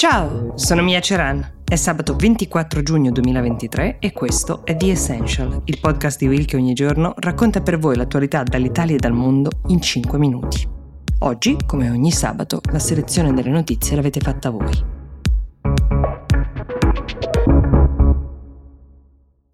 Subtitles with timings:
[0.00, 1.60] Ciao, sono Mia Ceran.
[1.62, 6.56] È sabato 24 giugno 2023 e questo è The Essential, il podcast di Will che
[6.56, 10.66] ogni giorno racconta per voi l'attualità dall'Italia e dal mondo in 5 minuti.
[11.18, 14.72] Oggi, come ogni sabato, la selezione delle notizie l'avete fatta voi.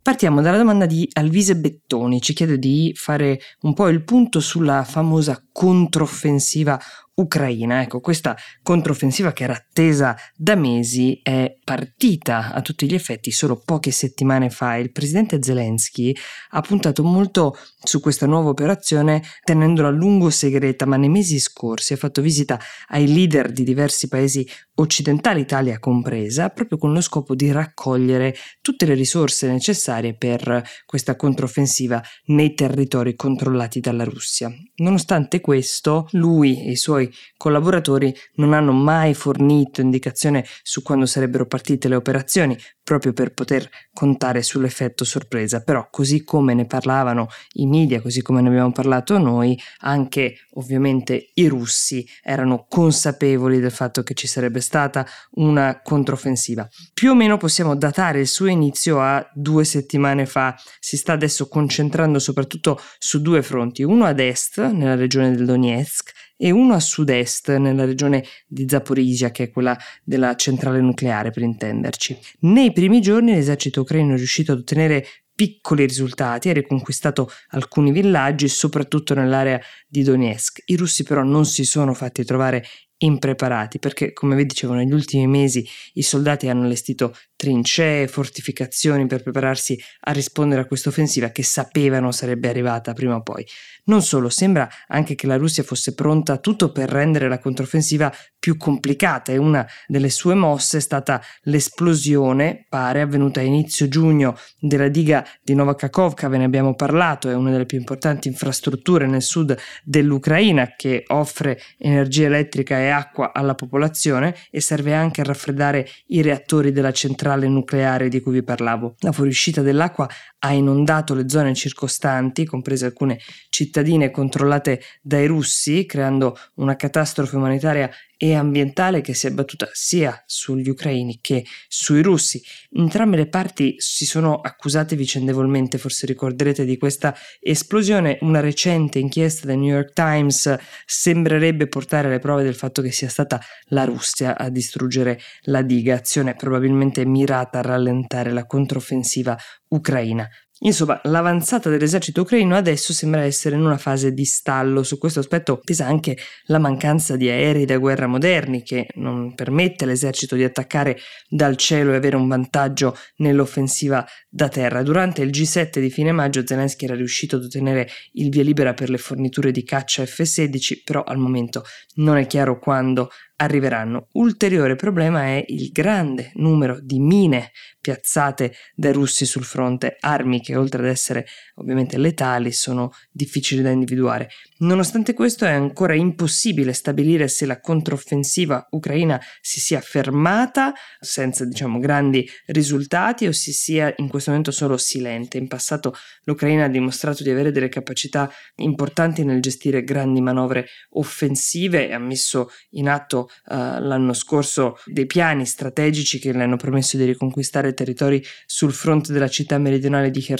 [0.00, 4.84] Partiamo dalla domanda di Alvise Bettoni, ci chiede di fare un po' il punto sulla
[4.84, 6.80] famosa controffensiva
[7.16, 7.82] ucraina.
[7.82, 13.60] Ecco, questa controffensiva che era attesa da mesi è partita a tutti gli effetti solo
[13.64, 14.76] poche settimane fa.
[14.76, 16.14] Il presidente Zelensky
[16.50, 21.92] ha puntato molto su questa nuova operazione tenendola a lungo segreta, ma nei mesi scorsi
[21.92, 22.58] ha fatto visita
[22.88, 24.46] ai leader di diversi paesi
[24.78, 31.16] occidentali, Italia compresa, proprio con lo scopo di raccogliere tutte le risorse necessarie per questa
[31.16, 34.52] controffensiva nei territori controllati dalla Russia.
[34.76, 37.05] Nonostante questo, lui e i suoi
[37.36, 43.68] collaboratori non hanno mai fornito indicazione su quando sarebbero partite le operazioni, proprio per poter
[43.92, 45.62] contare sull'effetto sorpresa.
[45.62, 51.30] Però, così come ne parlavano i media, così come ne abbiamo parlato noi, anche ovviamente
[51.34, 56.68] i russi erano consapevoli del fatto che ci sarebbe stata una controffensiva.
[56.94, 60.54] Più o meno possiamo datare il suo inizio a due settimane fa.
[60.78, 66.12] Si sta adesso concentrando soprattutto su due fronti, uno ad est, nella regione del Donetsk,
[66.36, 71.42] e uno a sud-est, nella regione di Zaporizhia, che è quella della centrale nucleare per
[71.42, 72.18] intenderci.
[72.40, 75.06] Nei primi giorni l'esercito ucraino è riuscito ad ottenere
[75.36, 80.62] piccoli risultati, ha riconquistato alcuni villaggi, soprattutto nell'area di Donetsk.
[80.64, 82.64] I russi però non si sono fatti trovare
[82.98, 89.22] impreparati perché, come vi dicevo, negli ultimi mesi i soldati hanno allestito trincee, fortificazioni per
[89.22, 93.46] prepararsi a rispondere a questa offensiva che sapevano sarebbe arrivata prima o poi.
[93.84, 98.12] Non solo, sembra anche che la Russia fosse pronta a tutto per rendere la controffensiva
[98.38, 104.36] più complicata e una delle sue mosse è stata l'esplosione, pare avvenuta a inizio giugno,
[104.58, 109.22] della diga di Novakovka, ve ne abbiamo parlato, è una delle più importanti infrastrutture nel
[109.22, 115.86] sud dell'Ucraina che offre energia elettrica e acqua alla popolazione e serve anche a raffreddare
[116.08, 118.94] i reattori della centrale nucleare di cui vi parlavo.
[119.00, 120.08] La fuoriuscita dell'acqua
[120.40, 127.90] ha inondato le zone circostanti, comprese alcune cittadine controllate dai russi, creando una catastrofe umanitaria
[128.16, 132.42] e ambientale che si è abbattuta sia sugli ucraini che sui russi.
[132.72, 138.18] Entrambe le parti si sono accusate vicendevolmente, forse ricorderete di questa esplosione.
[138.22, 140.54] Una recente inchiesta del New York Times
[140.86, 145.96] sembrerebbe portare alle prove del fatto che sia stata la Russia a distruggere la diga,
[145.96, 149.36] azione probabilmente mirata a rallentare la controffensiva
[149.68, 150.28] ucraina.
[150.60, 154.82] Insomma, l'avanzata dell'esercito ucraino adesso sembra essere in una fase di stallo.
[154.82, 159.84] Su questo aspetto pesa anche la mancanza di aerei da guerra moderni, che non permette
[159.84, 160.96] all'esercito di attaccare
[161.28, 164.82] dal cielo e avere un vantaggio nell'offensiva da terra.
[164.82, 168.88] Durante il G7 di fine maggio Zelensky era riuscito ad ottenere il via libera per
[168.88, 171.64] le forniture di caccia F-16, però al momento
[171.96, 174.08] non è chiaro quando arriveranno.
[174.12, 180.54] Ulteriore problema è il grande numero di mine piazzate dai russi sul fronte, armi che
[180.54, 181.26] oltre ad essere
[181.56, 184.28] ovviamente letali sono difficili da individuare.
[184.58, 191.80] Nonostante questo è ancora impossibile stabilire se la controffensiva ucraina si sia fermata senza diciamo
[191.80, 195.36] grandi risultati o si sia in questo momento solo silente.
[195.36, 201.88] In passato l'Ucraina ha dimostrato di avere delle capacità importanti nel gestire grandi manovre offensive
[201.88, 206.96] e ha messo in atto uh, l'anno scorso dei piani strategici che le hanno permesso
[206.96, 210.35] di riconquistare territori sul fronte della città meridionale di Kherson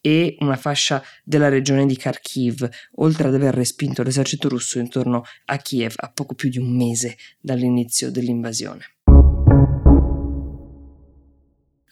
[0.00, 5.56] e una fascia della regione di Kharkiv, oltre ad aver respinto l'esercito russo intorno a
[5.56, 8.94] Kiev a poco più di un mese dall'inizio dell'invasione.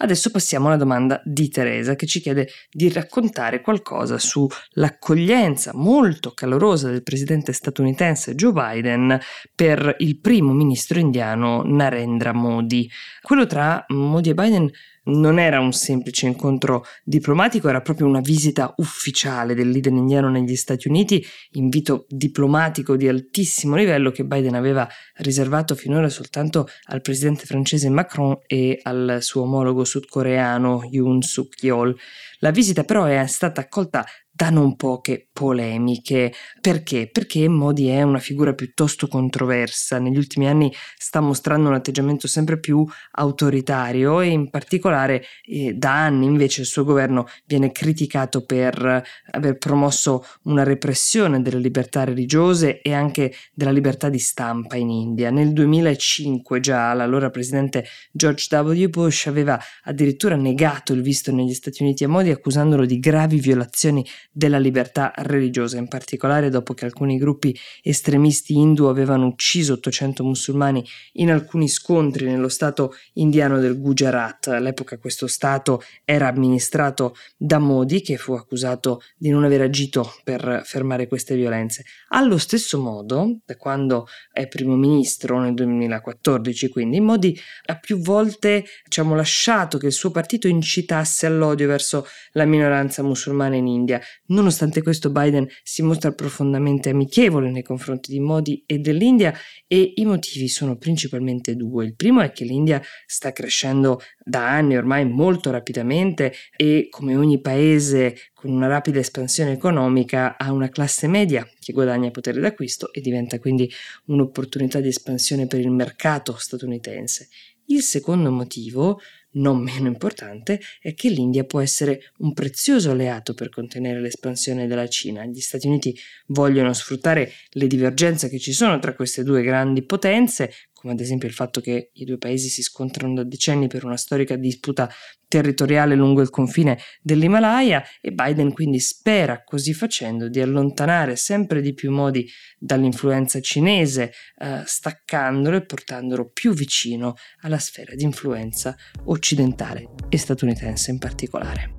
[0.02, 6.90] Adesso passiamo alla domanda di Teresa che ci chiede di raccontare qualcosa sull'accoglienza molto calorosa
[6.90, 9.16] del presidente statunitense Joe Biden
[9.54, 12.90] per il primo ministro indiano Narendra Modi.
[13.20, 14.70] Quello tra Modi e Biden
[15.04, 20.56] non era un semplice incontro diplomatico, era proprio una visita ufficiale del leader indiano negli
[20.56, 27.46] Stati Uniti, invito diplomatico di altissimo livello che Biden aveva riservato finora soltanto al presidente
[27.46, 31.96] francese Macron e al suo omologo sudcoreano Yoon Suk Yeol.
[32.38, 34.04] La visita però è stata accolta
[34.42, 36.32] da non poche polemiche.
[36.60, 37.08] Perché?
[37.08, 40.00] Perché Modi è una figura piuttosto controversa.
[40.00, 45.92] Negli ultimi anni sta mostrando un atteggiamento sempre più autoritario e in particolare eh, da
[45.92, 52.80] anni invece il suo governo viene criticato per aver promosso una repressione delle libertà religiose
[52.80, 55.30] e anche della libertà di stampa in India.
[55.30, 58.88] Nel 2005 già l'allora presidente George W.
[58.88, 64.04] Bush aveva addirittura negato il visto negli Stati Uniti a Modi accusandolo di gravi violazioni
[64.32, 70.84] della libertà religiosa, in particolare dopo che alcuni gruppi estremisti hindu avevano ucciso 800 musulmani
[71.14, 74.48] in alcuni scontri nello stato indiano del Gujarat.
[74.48, 80.62] All'epoca questo stato era amministrato da Modi, che fu accusato di non aver agito per
[80.64, 81.84] fermare queste violenze.
[82.08, 88.64] Allo stesso modo, da quando è primo ministro nel 2014, quindi Modi ha più volte
[88.84, 94.00] diciamo, lasciato che il suo partito incitasse all'odio verso la minoranza musulmana in India.
[94.24, 99.34] Nonostante questo Biden si mostra profondamente amichevole nei confronti di Modi e dell'India
[99.66, 101.86] e i motivi sono principalmente due.
[101.86, 107.40] Il primo è che l'India sta crescendo da anni ormai molto rapidamente e come ogni
[107.40, 113.00] paese con una rapida espansione economica ha una classe media che guadagna potere d'acquisto e
[113.00, 113.70] diventa quindi
[114.06, 117.28] un'opportunità di espansione per il mercato statunitense.
[117.66, 119.00] Il secondo motivo
[119.34, 124.88] non meno importante è che l'India può essere un prezioso alleato per contenere l'espansione della
[124.88, 125.24] Cina.
[125.24, 125.96] Gli Stati Uniti
[126.26, 130.52] vogliono sfruttare le divergenze che ci sono tra queste due grandi potenze,
[130.82, 133.96] come ad esempio il fatto che i due paesi si scontrano da decenni per una
[133.96, 134.90] storica disputa
[135.28, 141.72] territoriale lungo il confine dell'Himalaya e Biden quindi spera così facendo di allontanare sempre di
[141.72, 149.90] più modi dall'influenza cinese, eh, staccandolo e portandolo più vicino alla sfera di influenza occidentale
[150.08, 151.74] e statunitense in particolare.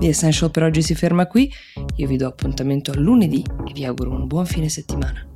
[0.00, 1.48] The Essential per oggi si ferma qui,
[1.96, 5.33] io vi do appuntamento a lunedì e vi auguro un buon fine settimana.